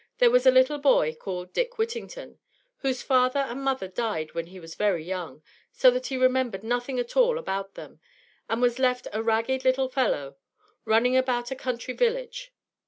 there 0.17 0.31
was 0.31 0.47
a 0.47 0.51
little 0.51 0.79
boy 0.79 1.13
called 1.13 1.53
Dick 1.53 1.77
Whittington, 1.77 2.39
whose 2.77 3.03
father 3.03 3.41
and 3.41 3.61
mother 3.63 3.87
died 3.87 4.33
when 4.33 4.47
he 4.47 4.59
was 4.59 4.73
very 4.73 5.03
young, 5.03 5.43
so 5.71 5.91
that 5.91 6.07
he 6.07 6.17
remembered 6.17 6.63
nothing 6.63 6.97
at 6.97 7.15
all 7.15 7.37
about 7.37 7.75
them, 7.75 7.99
and 8.49 8.63
was 8.63 8.79
left 8.79 9.07
a 9.13 9.21
ragged 9.21 9.63
little 9.63 9.89
fellow, 9.89 10.37
running 10.85 11.15
about 11.15 11.51
a 11.51 11.55
country 11.55 11.93
village. 11.93 12.51